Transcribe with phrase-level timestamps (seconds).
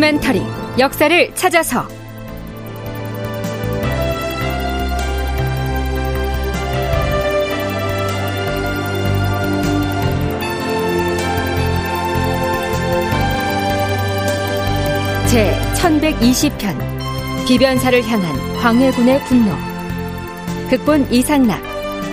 [0.00, 0.42] 다큐멘터리
[0.78, 1.86] 역사를 찾아서.
[15.28, 17.46] 제 1120편.
[17.46, 19.52] 비변사를 향한 광해군의 분노.
[20.70, 21.60] 극본 이상락.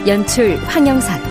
[0.07, 1.26] 연출 황영선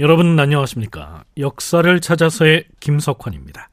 [0.00, 3.68] 여러분 안녕하십니까 역사를 찾아서의 김석환입니다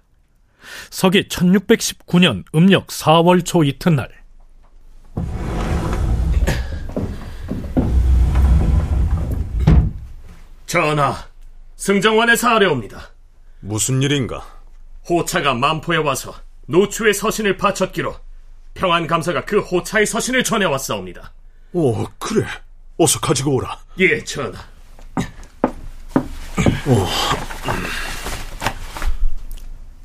[0.89, 4.09] 서기 1619년 음력 4월 초 이튿날
[10.65, 11.15] 전하,
[11.77, 13.11] 승정원에서 아뢰옵니다.
[13.61, 14.45] 무슨 일인가?
[15.09, 18.13] 호차가 만포에 와서 노추의 서신을 바쳤기로
[18.73, 21.33] 평안감사가 그 호차의 서신을 전해왔사옵니다.
[21.71, 22.45] 오, 그래.
[22.97, 23.79] 어서 가지고 오라.
[23.99, 24.59] 예, 전하.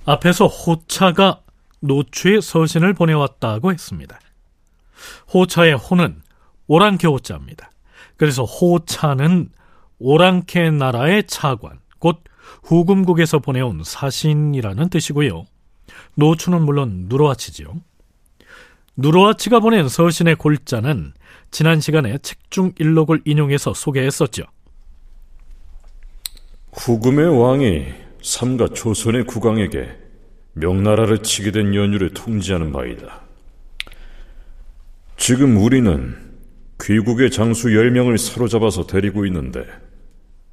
[0.04, 1.40] 앞에서 호차가
[1.80, 4.18] 노추의 서신을 보내왔다고 했습니다.
[5.32, 6.22] 호차의 호는
[6.66, 7.70] 오랑캐 호자입니다.
[8.16, 9.50] 그래서 호차는
[9.98, 12.24] 오랑캐 나라의 차관, 곧
[12.64, 15.44] 후금국에서 보내온 사신이라는 뜻이고요.
[16.16, 17.74] 노추는 물론 누르하치지요.
[18.96, 21.14] 누르하치가 보낸 서신의 골자는
[21.50, 24.44] 지난 시간에 책중 일록을 인용해서 소개했었죠.
[26.72, 27.84] 후금의 왕이
[28.22, 29.88] 삼가 조선의 국왕에게
[30.54, 33.22] 명나라를 치게 된 연유를 통지하는 바이다.
[35.16, 36.16] 지금 우리는
[36.80, 39.64] 귀국의 장수 10명을 사로잡아서 데리고 있는데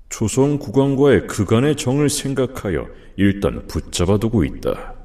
[0.09, 4.95] 조선 국왕과의 그간의 정을 생각하여 일단 붙잡아두고 있다.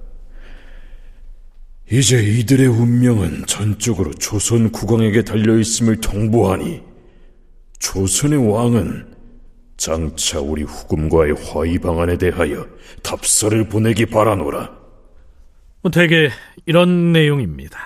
[1.90, 6.82] 이제 이들의 운명은 전적으로 조선 국왕에게 달려있음을 통보하니
[7.78, 9.13] 조선의 왕은
[9.76, 12.66] 장차 우리 후금과의 화의 방안에 대하여
[13.02, 14.70] 답서를 보내기 바라노라.
[15.92, 16.30] 대개
[16.66, 17.78] 이런 내용입니다.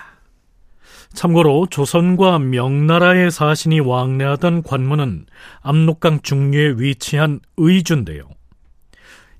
[1.14, 5.26] 참고로 조선과 명나라의 사신이 왕래하던 관문은
[5.62, 8.28] 압록강 중류에 위치한 의주인데요.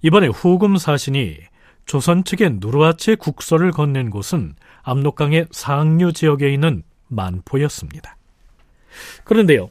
[0.03, 1.37] 이번에 후금 사신이
[1.85, 8.17] 조선 측의 누르하체 국서를 건넨 곳은 압록강의 상류 지역에 있는 만포였습니다.
[9.25, 9.71] 그런데요,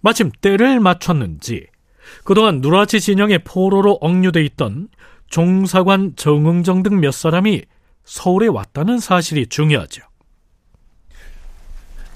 [0.00, 1.66] 마침 때를 맞췄는지
[2.24, 4.88] 그동안 누르하치 진영의 포로로 억류돼 있던
[5.28, 7.62] 종사관 정응정 등 몇 사람이
[8.04, 10.02] 서울에 왔다는 사실이 중요하죠.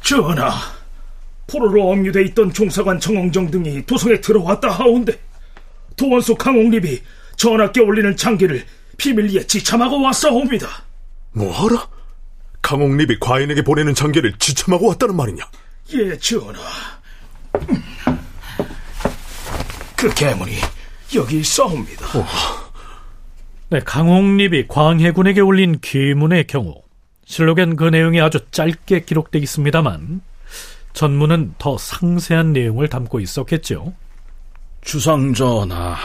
[0.02, 0.50] 전하,
[1.46, 5.18] 포로로 억류돼 있던 종사관 정ong정 등이 도성에 들어왔다 하온데
[5.96, 7.00] 도원수 강옥립이
[7.36, 8.64] 전하께 올리는 장기를
[8.98, 10.68] 비밀리에 지참하고 왔사옵니다.
[11.32, 11.88] 뭐하라?
[12.62, 15.44] 강옥립이 과인에게 보내는 장계를 지참하고 왔다는 말이냐?
[15.94, 16.60] 예, 전하.
[19.96, 20.52] 그 괴물이
[21.14, 22.06] 여기 있사옵니다.
[23.70, 26.82] 네, 강홍립이 광해군에게 올린 기문의 경우
[27.24, 30.20] 실록엔 그 내용이 아주 짧게 기록되어 있습니다만
[30.92, 33.92] 전문은 더 상세한 내용을 담고 있었겠죠.
[34.82, 35.96] 주상전하,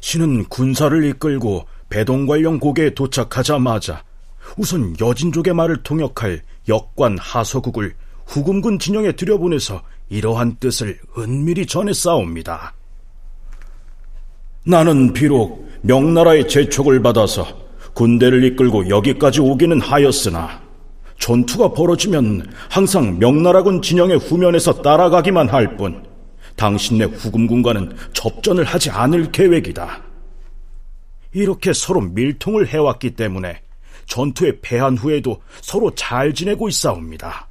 [0.00, 4.04] 신은 군사를 이끌고 배동관령 고개에 도착하자마자
[4.56, 7.94] 우선 여진족의 말을 통역할 역관 하서국을
[8.26, 12.74] 후금군 진영에 들여보내서 이러한 뜻을 은밀히 전해 싸웁니다.
[14.64, 17.46] 나는 비록 명나라의 재촉을 받아서
[17.94, 20.60] 군대를 이끌고 여기까지 오기는 하였으나
[21.18, 26.04] 전투가 벌어지면 항상 명나라군 진영의 후면에서 따라가기만 할 뿐
[26.56, 30.02] 당신네 후금군과는 접전을 하지 않을 계획이다.
[31.32, 33.62] 이렇게 서로 밀통을 해왔기 때문에
[34.06, 37.48] 전투에 패한 후에도 서로 잘 지내고 있사옵니다.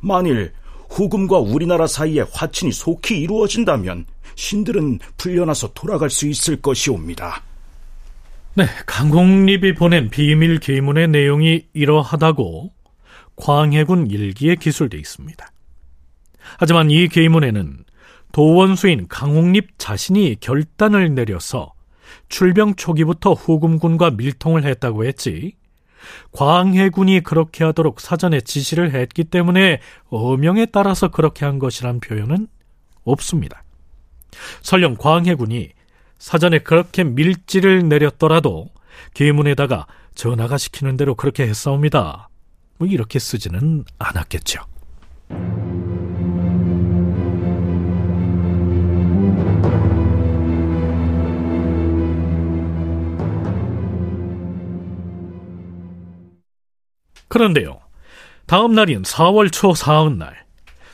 [0.00, 0.52] 만일
[0.88, 4.06] 후금과 우리나라 사이에 화친이 속히 이루어진다면
[4.40, 7.42] 신들은 풀려나서 돌아갈 수 있을 것이옵니다.
[8.54, 12.72] 네, 강홍립이 보낸 비밀 계문의 내용이 이러하다고
[13.36, 15.46] 광해군 일기에 기술돼 있습니다.
[16.58, 17.84] 하지만 이 계문에는
[18.32, 21.74] 도원수인 강홍립 자신이 결단을 내려서
[22.30, 25.52] 출병 초기부터 후금군과 밀통을 했다고 했지
[26.32, 32.48] 광해군이 그렇게 하도록 사전에 지시를 했기 때문에 어명에 따라서 그렇게 한 것이란 표현은
[33.04, 33.62] 없습니다.
[34.62, 35.70] 설령 광해군이
[36.18, 38.68] 사전에 그렇게 밀지를 내렸더라도
[39.14, 42.28] 계문에다가 전하가 시키는 대로 그렇게 했사옵니다.
[42.78, 44.60] 뭐 이렇게 쓰지는 않았겠죠.
[57.28, 57.78] 그런데요,
[58.46, 60.44] 다음 날인 4월 초 사흔날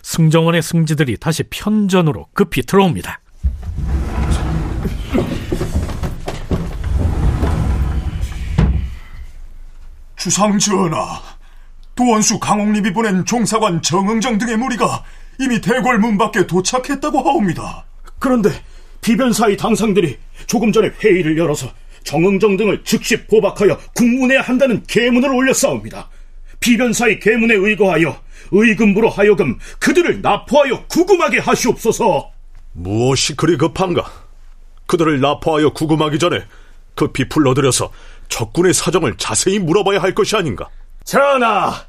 [0.03, 3.21] 승정원의 승지들이 다시 편전으로 급히 들어옵니다.
[10.17, 11.23] 주상 전하,
[11.95, 15.05] 도원수 강옥립이 보낸 종사관 정응정 등의 무리가
[15.39, 17.85] 이미 대궐 문 밖에 도착했다고 하옵니다.
[18.19, 18.51] 그런데
[19.03, 21.69] 비변사의 당상들이 조금 전에 회의를 열어서
[22.05, 26.09] 정응정 등을 즉시 포박하여 국문해야 한다는 계문을 올렸사옵니다.
[26.61, 32.31] 비변사의 계문에 의거하여 의금부로 하여금 그들을 납포하여 구금하게 하시옵소서.
[32.73, 34.26] 무엇이 그리 급한가?
[34.87, 36.45] 그들을 납포하여 구금하기 전에
[36.95, 37.91] 급히 불러들여서
[38.29, 40.69] 적군의 사정을 자세히 물어봐야 할 것이 아닌가?
[41.05, 41.87] 전하,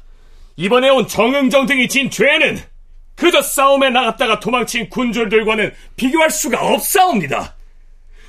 [0.56, 2.60] 이번에 온 정응정 등이 진 죄는
[3.16, 7.56] 그저 싸움에 나갔다가 도망친 군졸들과는 비교할 수가 없사옵니다.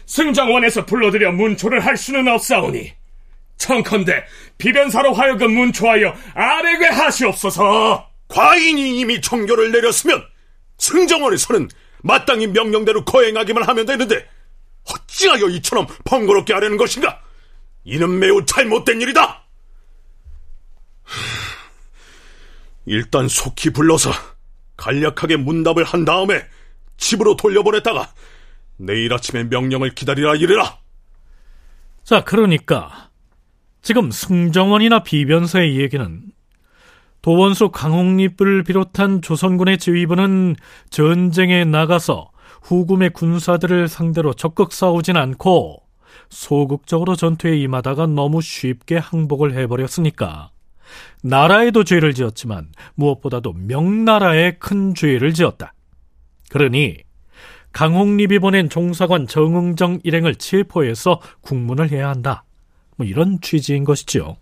[0.08, 2.92] 승정원에서 불러들여 문초를 할 수는 없사오니
[3.58, 4.24] 청컨대
[4.58, 8.10] 비변사로 하여금 문초하여 아래게 하시옵소서.
[8.28, 10.24] 과인이 이미 정교를 내렸으면
[10.80, 11.70] 승정원에서는
[12.02, 14.26] 마땅히 명령대로 거행하기만 하면 되는데
[15.20, 17.22] 어찌하여 이처럼 번거롭게 하려는 것인가?
[17.84, 19.44] 이는 매우 잘못된 일이다.
[22.86, 24.12] 일단 속히 불러서
[24.78, 26.42] 간략하게 문답을 한 다음에
[26.98, 28.14] 집으로 돌려보냈다가
[28.78, 30.80] 내일 아침에 명령을 기다리라 이래라.
[32.04, 33.10] 자, 그러니까
[33.82, 36.24] 지금 승정원이나 비변사의 얘기는
[37.22, 40.56] 도원수 강홍립을 비롯한 조선군의 지휘부는
[40.90, 45.84] 전쟁에 나가서 후금의 군사들을 상대로 적극 싸우진 않고
[46.30, 50.52] 소극적으로 전투에 임하다가 너무 쉽게 항복을 해버렸으니까
[51.24, 55.74] 나라에도 죄를 지었지만 무엇보다도 명나라에 큰 죄를 지었다.
[56.50, 56.98] 그러니
[57.72, 62.44] 강홍립이 보낸 종사관 정응정 일행을 체포해서 국문을 해야 한다.
[62.96, 64.38] 뭐 이런 취지인 것이죠.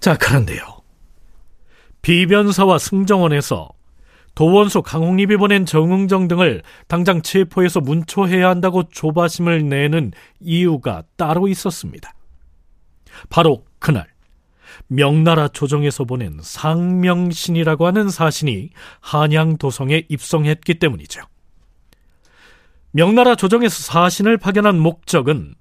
[0.00, 0.60] 자, 그런데요.
[2.02, 3.70] 비변사와 승정원에서
[4.38, 12.14] 도원수 강홍립이 보낸 정응정 등을 당장 체포해서 문초해야 한다고 조바심을 내는 이유가 따로 있었습니다.
[13.30, 14.06] 바로 그날
[14.86, 18.70] 명나라 조정에서 보낸 상명신이라고 하는 사신이
[19.00, 21.22] 한양 도성에 입성했기 때문이죠.
[22.92, 25.56] 명나라 조정에서 사신을 파견한 목적은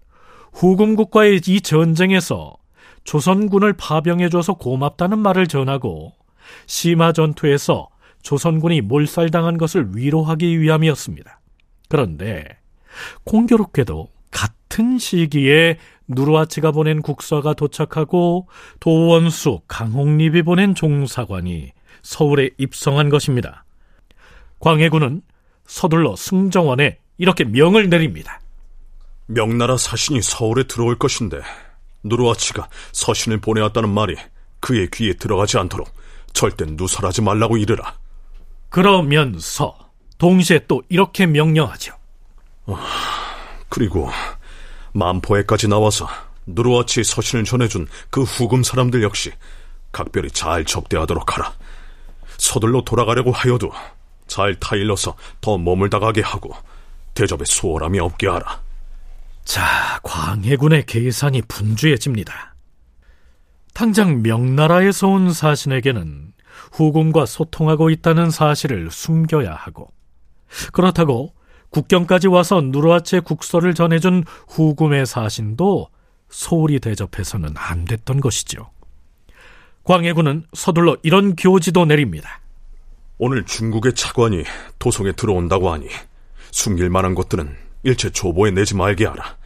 [0.54, 2.54] 후금국과의 이 전쟁에서
[3.06, 6.14] 조선군을 파병해줘서 고맙다는 말을 전하고
[6.68, 7.90] 심화 전투에서
[8.28, 11.40] 조선군이 몰살당한 것을 위로하기 위함이었습니다.
[11.88, 12.44] 그런데
[13.24, 15.78] 공교롭게도 같은 시기에
[16.10, 18.50] 누르하치가 보낸 국사가 도착하고
[18.82, 21.72] 도원수, 강홍립이 보낸 종사관이
[22.02, 23.64] 서울에 입성한 것입니다.
[24.60, 25.22] 광해군은
[25.66, 28.42] 서둘러 승정원에 이렇게 명을 내립니다.
[29.28, 31.40] 명나라 사신이 서울에 들어올 것인데
[32.04, 34.18] 누르하치가 서신을 보내왔다는 말이
[34.60, 35.90] 그의 귀에 들어가지 않도록
[36.34, 37.96] 절대 누설하지 말라고 이르라.
[38.70, 39.78] 그러면서
[40.18, 41.94] 동시에 또 이렇게 명령하죠.
[42.68, 42.76] 아,
[43.70, 44.10] 그리고
[44.94, 46.08] 만포에까지 나와서
[46.46, 49.32] 누르와치 서신을 전해준 그 후금 사람들 역시
[49.92, 51.54] 각별히 잘 접대하도록 하라.
[52.38, 53.72] 서둘러 돌아가려고 하여도
[54.28, 56.54] 잘 타일러서 더 머물다가게 하고
[57.14, 58.62] 대접에 수월함이 없게 하라.
[59.44, 62.56] 자, 광해군의 계산이 분주해집니다.
[63.74, 66.34] 당장 명나라에서 온 사신에게는
[66.72, 69.92] 후금과 소통하고 있다는 사실을 숨겨야 하고
[70.72, 71.34] 그렇다고
[71.70, 75.90] 국경까지 와서 누르하체 국서를 전해준 후금의 사신도
[76.30, 78.70] 소홀히 대접해서는 안 됐던 것이죠.
[79.84, 82.42] 광해군은 서둘러 이런 교지도 내립니다.
[83.18, 84.44] 오늘 중국의 차관이
[84.80, 85.88] 도성에 들어온다고 하니
[86.52, 89.38] 숨길 만한 것들은 일체 조보에 내지 말게 하라.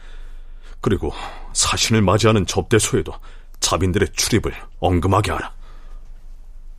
[0.80, 1.12] 그리고
[1.52, 3.12] 사신을 맞이하는 접대소에도
[3.60, 5.52] 자빈들의 출입을 언금하게 하라.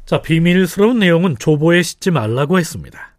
[0.06, 3.16] 자, 비밀스러운 내용은 조보에 싣지 말라고 했습니다.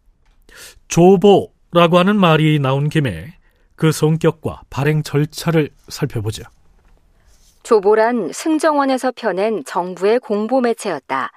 [0.88, 3.38] 조보라고 하는 말이 나온 김에
[3.74, 6.44] 그 성격과 발행 절차를 살펴보죠.
[7.62, 11.32] 조보란 승정원에서 펴낸 정부의 공보 매체였다.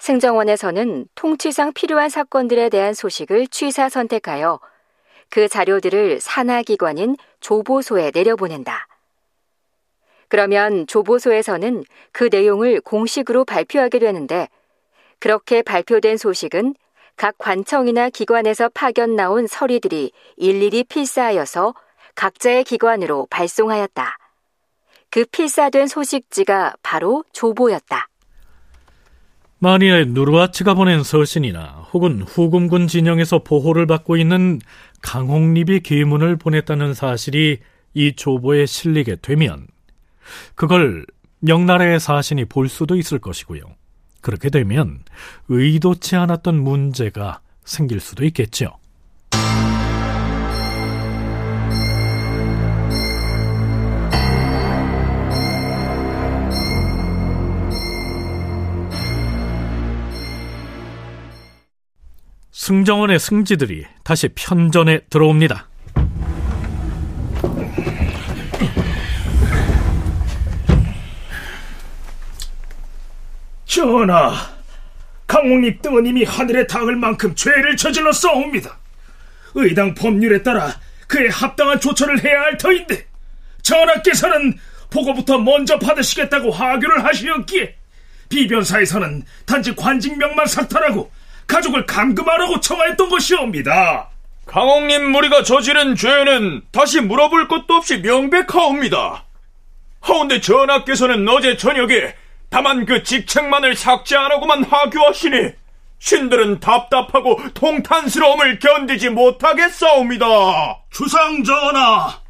[0.00, 4.58] 승정원에서는 통치상 필요한 사건들에 대한 소식을 취사 선택하여
[5.30, 8.88] 그 자료들을 산하기관인 조보소에 내려보낸다.
[10.28, 14.48] 그러면 조보소에서는 그 내용을 공식으로 발표하게 되는데
[15.18, 16.74] 그렇게 발표된 소식은
[17.16, 21.74] 각 관청이나 기관에서 파견 나온 서리들이 일일이 필사하여서
[22.14, 24.18] 각자의 기관으로 발송하였다.
[25.10, 28.08] 그 필사된 소식지가 바로 조보였다.
[29.58, 34.60] 만일 누르하치가 보낸 서신이나 혹은 후금군 진영에서 보호를 받고 있는
[35.00, 37.60] 강홍립이 계문을 보냈다는 사실이
[37.94, 39.66] 이 조보에 실리게 되면
[40.54, 41.06] 그걸
[41.40, 43.62] 명나라의 사신이 볼 수도 있을 것이고요.
[44.24, 45.04] 그렇게 되면
[45.50, 48.78] 의도치 않았던 문제가 생길 수도 있겠죠.
[62.50, 65.68] 승정원의 승지들이 다시 편전에 들어옵니다.
[73.84, 74.32] 전하,
[75.26, 78.78] 강옥립 등은 이미 하늘에 닿을 만큼 죄를 저질러 싸웁니다.
[79.56, 80.74] 의당 법률에 따라
[81.06, 83.06] 그에 합당한 조처를 해야 할 터인데
[83.60, 84.58] 전하께서는
[84.90, 87.74] 보고부터 먼저 받으시겠다고 하교를 하시었기에
[88.30, 91.10] 비변사에서는 단지 관직명만 삭탈하고
[91.46, 94.08] 가족을 감금하라고 청하였던 것이옵니다.
[94.46, 99.24] 강옥님 무리가 저지른 죄는 다시 물어볼 것도 없이 명백하옵니다.
[100.00, 102.14] 하운데 전하께서는 어제 저녁에
[102.54, 105.54] 다만 그 직책만을 삭제하라고만 하교하시니
[105.98, 110.84] 신들은 답답하고 통탄스러움을 견디지 못하겠사옵니다.
[110.92, 112.20] 주상 전하,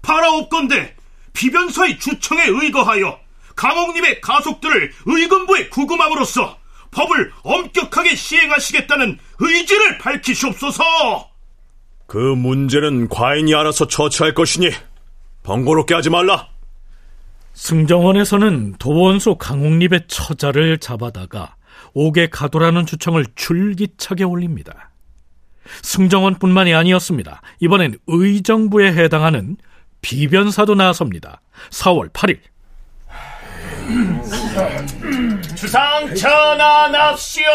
[0.00, 0.94] 바라옵건대
[1.34, 3.18] 비변사의 주청에 의거하여
[3.54, 6.56] 강옥님의 가속들을 의금부에 구금함으로써
[6.90, 10.84] 법을 엄격하게 시행하시겠다는 의지를 밝히시옵소서.
[12.06, 14.70] 그 문제는 과인이 알아서 처치할 것이니
[15.42, 16.55] 번거롭게 하지 말라.
[17.56, 21.56] 승정원에서는 도원소 강옥립의 처자를 잡아다가
[21.94, 24.90] 옥에 가도라는 주청을 줄기차게 올립니다.
[25.82, 27.40] 승정원뿐만이 아니었습니다.
[27.60, 29.56] 이번엔 의정부에 해당하는
[30.02, 31.40] 비변사도 나섭니다.
[31.70, 32.38] 4월 8일
[35.56, 37.46] 주상 전하 납시오!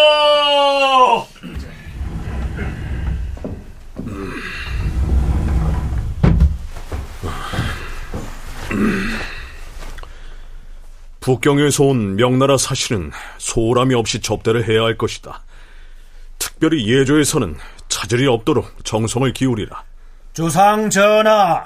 [11.22, 15.44] 북경에서 온 명나라 사실은 소홀함이 없이 접대를 해야 할 것이다.
[16.40, 17.56] 특별히 예조에서는
[17.88, 19.84] 차질이 없도록 정성을 기울이라.
[20.34, 21.64] 주상 전하,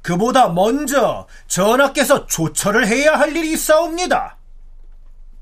[0.00, 4.36] 그보다 먼저 전하께서 조처를 해야 할 일이 있사옵니다.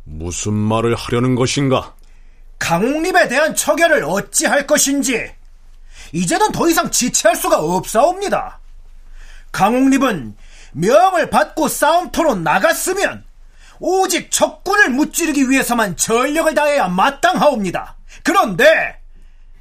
[0.04, 1.94] 무슨 말을 하려는 것인가?
[2.58, 5.30] 강옥립에 대한 처결을 어찌할 것인지
[6.12, 8.60] 이제는 더 이상 지체할 수가 없사옵니다.
[9.52, 10.36] 강옥립은
[10.72, 13.25] 명을 받고 싸움터로 나갔으면
[13.80, 17.96] 오직 적군을 무찌르기 위해서만 전력을 다해야 마땅하옵니다.
[18.22, 19.00] 그런데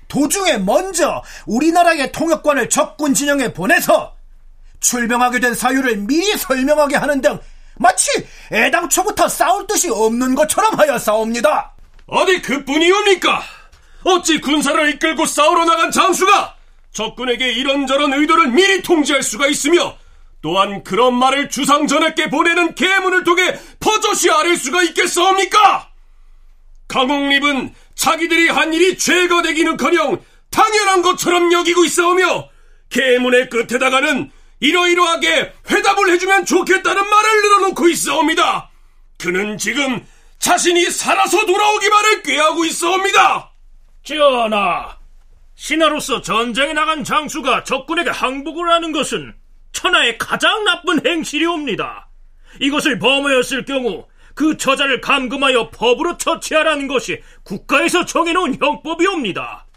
[0.07, 4.15] 도중에 먼저 우리나라의 통역관을 적군 진영에 보내서
[4.79, 7.39] 출병하게 된 사유를 미리 설명하게 하는 등
[7.77, 8.09] 마치
[8.51, 11.73] 애당초부터 싸울 뜻이 없는 것처럼 하여 싸웁니다.
[12.07, 13.43] 어디 그뿐이옵니까?
[14.03, 16.55] 어찌 군사를 이끌고 싸우러 나간 장수가
[16.93, 19.97] 적군에게 이런저런 의도를 미리 통지할 수가 있으며
[20.45, 25.89] 또한 그런 말을 주상 전하께 보내는 계문을 통해 버젓이 아릴 수가 있겠사옵니까?
[26.87, 32.47] 강홍립은 자기들이 한 일이 죄가 되기는커녕 당연한 것처럼 여기고 있사오며
[32.91, 38.69] 계문의 끝에다가는 이러이러하게 회답을 해주면 좋겠다는 말을 늘어놓고 있사옵니다.
[39.17, 40.05] 그는 지금
[40.37, 43.51] 자신이 살아서 돌아오기만을 꾀하고 있사옵니다.
[44.03, 44.95] 전하,
[45.55, 49.33] 신하로서 전쟁에 나간 장수가 적군에게 항복을 하는 것은
[49.75, 52.09] 천하의 가장 나쁜 행실이옵니다.
[52.59, 59.67] 이것을 범하였을 경우 그 저자를 감금하여 법으로 처치하라는 것이 국가에서 정해놓은 형법이옵니다.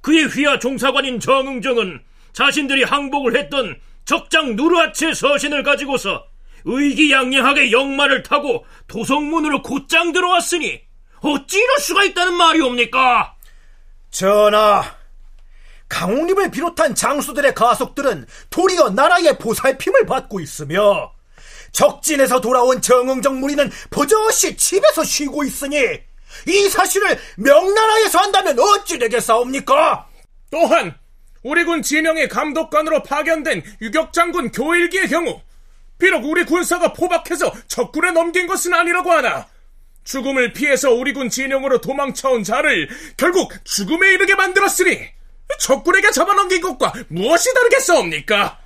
[0.00, 6.26] 그의 휘하 종사관인 정응정은 자신들이 항복을 했던 적장 누르하체 서신을 가지고서
[6.64, 10.80] 의기양양하게 역마를 타고 도성문으로 곧장 들어왔으니
[11.20, 13.34] 어찌 이럴 수가 있다는 말이옵니까?
[14.10, 14.82] 전하,
[15.94, 21.12] 강옥립을 비롯한 장수들의 가속들은 도리어 나라의 보살핌을 받고 있으며
[21.70, 25.76] 적진에서 돌아온 정응정 무리는 버젓이 집에서 쉬고 있으니
[26.48, 30.08] 이 사실을 명나라에서 한다면 어찌 되겠사옵니까?
[30.50, 30.96] 또한
[31.44, 35.40] 우리 군 진영의 감독관으로 파견된 유격장군 교일기의 경우
[35.98, 39.46] 비록 우리 군사가 포박해서 적군에 넘긴 것은 아니라고 하나
[40.02, 45.13] 죽음을 피해서 우리 군 진영으로 도망쳐온 자를 결국 죽음에 이르게 만들었으니
[45.58, 48.58] 적군에게 잡아넘긴 것과 무엇이 다르겠사옵니까?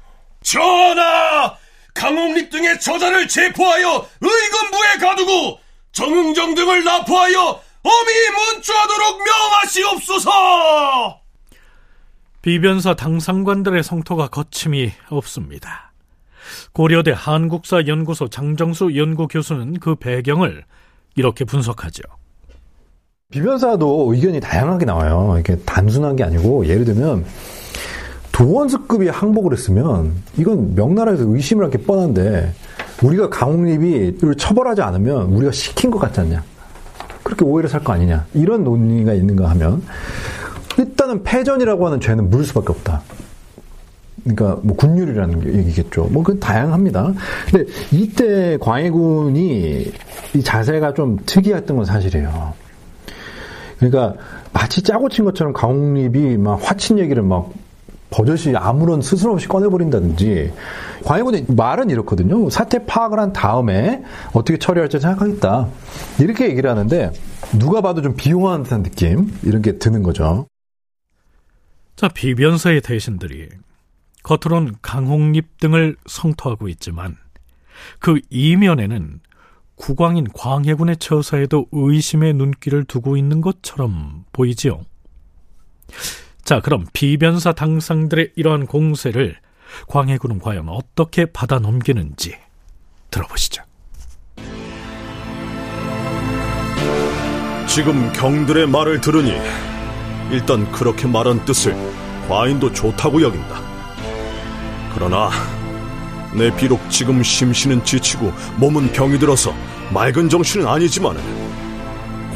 [0.42, 1.56] 전하!
[1.94, 5.58] 강홍립 등의 저자를 체포하여 의금부에 가두고
[5.92, 8.12] 정응정 등을 납포하여 어미
[8.54, 11.20] 문주하도록 명하시옵소서!
[12.40, 15.92] 비변사 당상관들의 성토가 거침이 없습니다.
[16.72, 20.64] 고려대 한국사 연구소 장정수 연구교수는 그 배경을
[21.16, 22.02] 이렇게 분석하죠.
[23.30, 25.34] 비변사도 의견이 다양하게 나와요.
[25.34, 27.26] 이렇게 단순한 게 아니고 예를 들면
[28.32, 32.50] 도원수급이 항복을 했으면 이건 명나라에서 의심을 할 게 뻔한데
[33.02, 36.42] 우리가 강홍립이 처벌하지 않으면 우리가 시킨 것 같지 않냐?
[37.22, 38.24] 그렇게 오해를 살 거 아니냐.
[38.32, 39.82] 이런 논의가 있는가 하면
[40.78, 43.02] 일단은 패전이라고 하는 죄는 물을 수밖에 없다.
[44.24, 46.04] 그러니까 뭐 군율이라는 얘기겠죠.
[46.04, 47.12] 뭐 그 다양합니다.
[47.50, 49.92] 근데 이때 광해군이
[50.34, 52.54] 이 자세가 좀 특이했던 건 사실이에요.
[53.78, 54.14] 그러니까
[54.52, 57.52] 마치 짜고 친 것처럼 강홍립이 막 화친 얘기를 막
[58.10, 60.52] 버젓이 아무런 스스럼 없이 꺼내버린다든지
[61.04, 62.48] 광해군의 말은 이렇거든요.
[62.50, 65.68] 사태 파악을 한 다음에 어떻게 처리할지 생각하겠다.
[66.18, 67.12] 이렇게 얘기를 하는데
[67.58, 70.46] 누가 봐도 좀 비용한 듯한 느낌 이런 게 드는 거죠.
[71.96, 73.48] 자 비변사의 대신들이
[74.22, 77.16] 겉으론 강홍립 등을 성토하고 있지만
[77.98, 79.20] 그 이면에는
[79.78, 84.82] 국왕인 광해군의 처사에도 의심의 눈길을 두고 있는 것처럼 보이지요.
[86.42, 89.36] 자, 그럼 비변사 당상들의 이러한 공세를
[89.86, 92.36] 광해군은 과연 어떻게 받아 넘기는지
[93.10, 93.62] 들어보시죠.
[97.66, 99.32] 지금 경들의 말을 들으니
[100.30, 101.74] 일단 그렇게 말한 뜻을
[102.28, 103.60] 과인도 좋다고 여긴다.
[104.94, 105.30] 그러나
[106.32, 109.54] 내 비록 지금 심신은 지치고 몸은 병이 들어서
[109.92, 111.16] 맑은 정신은 아니지만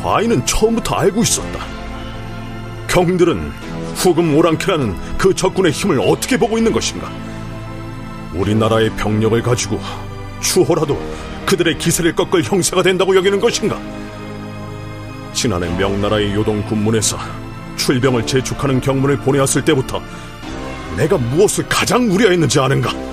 [0.03, 1.65] 과인은 처음부터 알고 있었다.
[2.89, 3.53] 경들은
[3.95, 7.11] 후금 오랑캐라는 그 적군의 힘을 어떻게 보고 있는 것인가?
[8.35, 9.79] 우리나라의 병력을 가지고
[10.41, 10.99] 추호라도
[11.47, 13.79] 그들의 기세를 꺾을 형세가 된다고 여기는 것인가?
[15.33, 17.19] 지난해 명나라의 요동 군문에서
[17.77, 20.03] 출병을 재촉하는 경문을 보내었을 때부터
[20.97, 23.12] 내가 무엇을 가장 우려했는지 아는가?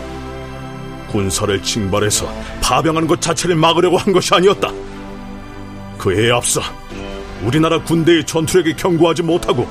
[1.12, 4.72] 군사를 징발해서 파병하는 것 자체를 막으려고 한 것이 아니었다.
[5.98, 6.62] 그에 앞서
[7.44, 9.68] 우리나라 군대의 전투력에 경고하지 못하고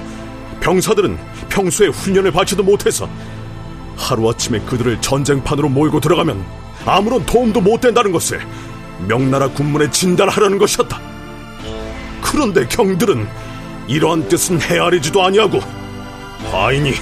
[0.61, 1.19] 병사들은
[1.49, 3.09] 평소에 훈련을 받지도 못해서
[3.97, 6.45] 하루아침에 그들을 전쟁판으로 몰고 들어가면
[6.87, 8.41] 아무런 도움도 못 된다는 것을
[9.07, 11.01] 명나라 군문에 진단하려는 것이었다.
[12.23, 13.27] 그런데 경들은
[13.87, 15.61] 이러한 뜻은 헤아리지도 아니하고
[16.51, 16.93] 과인이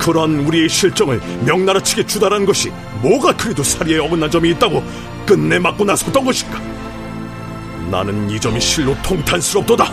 [0.00, 2.70] 그러한 우리의 실정을 명나라 측에 주달한 것이
[3.02, 4.82] 뭐가 그래도 사리에 어긋난 점이 있다고
[5.26, 6.58] 끝내 맞고 나섰던 것인가?
[7.90, 9.84] 나는 이 점이 실로 통탄스럽도다.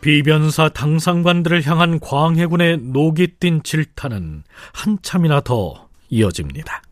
[0.00, 6.82] 비변사 당상관들을 향한 광해군의 녹이 띤 질타는 한참이나 더 이어집니다.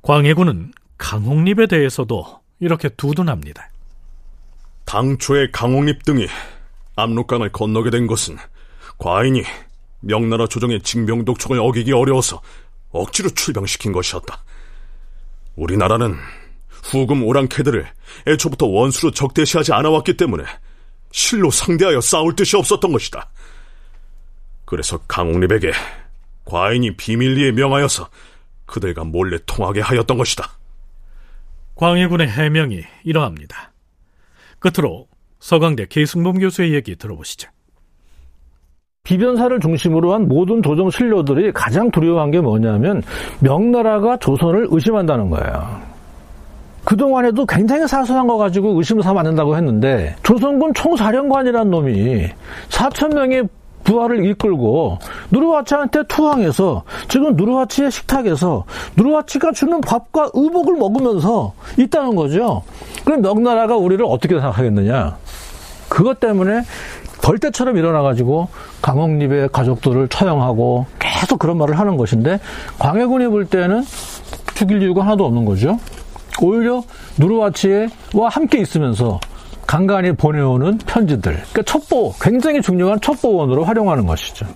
[0.00, 3.68] 광해군은 강홍립에 대해서도 이렇게 두둔합니다.
[4.86, 6.26] 당초에 강홍립 등이
[6.94, 8.38] 압록강을 건너게 된 것은
[8.98, 9.42] 과인이
[10.00, 12.40] 명나라 조정의 징병독촉을 어기기 어려워서
[12.90, 14.42] 억지로 출병시킨 것이었다.
[15.56, 16.16] 우리나라는
[16.68, 17.86] 후금 오랑캐들을
[18.26, 20.44] 애초부터 원수로 적대시하지 않아왔기 때문에
[21.10, 23.28] 실로 상대하여 싸울 뜻이 없었던 것이다.
[24.64, 25.72] 그래서 강홍립에게
[26.44, 28.08] 과인이 비밀리에 명하여서
[28.66, 30.50] 그들과 몰래 통하게 하였던 것이다.
[31.74, 33.72] 광해군의 해명이 이러합니다.
[34.58, 35.06] 끝으로
[35.38, 37.50] 서강대 계승범 교수의 얘기 들어보시죠.
[39.04, 43.02] 비변사를 중심으로 한 모든 조정 신료들이 가장 두려워한 게 뭐냐면
[43.38, 45.96] 명나라가 조선을 의심한다는 거예요.
[46.84, 52.28] 그동안에도 굉장히 사소한 거 가지고 의심을 사면 안 된다고 했는데 조선군 총사령관이라는 놈이
[52.68, 53.48] 4천 명의
[53.84, 54.98] 부하를 이끌고
[55.30, 58.64] 누르하치한테 투항해서 지금 누르하치의 식탁에서
[58.96, 62.62] 누르하치가 주는 밥과 의복을 먹으면서 있다는 거죠.
[63.06, 65.16] 그럼 명나라가 우리를 어떻게 생각하겠느냐?
[65.88, 66.62] 그것 때문에
[67.22, 68.48] 벌떼처럼 일어나가지고
[68.82, 72.40] 강홍립의 가족들을 처형하고 계속 그런 말을 하는 것인데
[72.80, 73.84] 광해군이 볼 때는
[74.56, 75.78] 죽일 이유가 하나도 없는 거죠.
[76.42, 76.82] 오히려
[77.16, 79.20] 누르와치와 함께 있으면서
[79.68, 84.46] 간간히 보내오는 편지들, 그러니까 첩보, 굉장히 중요한 첩보원으로 활용하는 것이죠.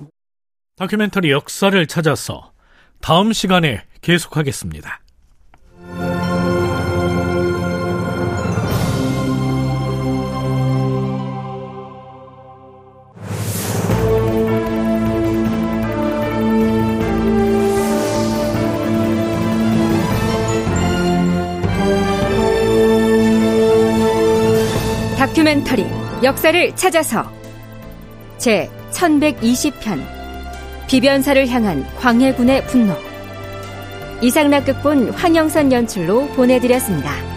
[0.76, 2.50] 다큐멘터리 역사를 찾아서
[3.00, 4.99] 다음 시간에 계속하겠습니다.
[25.50, 25.84] 다큐멘터리
[26.22, 27.24] 역사를 찾아서
[28.38, 30.00] 제 1120편
[30.88, 32.94] 비변사를 향한 광해군의 분노
[34.22, 37.29] 이상락 극본 황영선 연출로 보내드렸습니다.